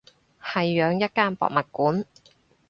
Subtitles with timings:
[0.41, 2.05] 係養一間博物館